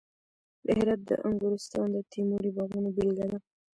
د 0.65 0.67
هرات 0.77 1.01
د 1.09 1.11
انګورستان 1.27 1.87
د 1.93 1.97
تیموري 2.11 2.49
باغونو 2.57 2.89
بېلګه 2.97 3.25
ده 3.31 3.37